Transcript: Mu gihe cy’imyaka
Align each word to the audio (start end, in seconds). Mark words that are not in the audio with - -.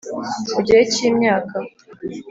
Mu 0.53 0.59
gihe 0.65 0.81
cy’imyaka 0.91 1.55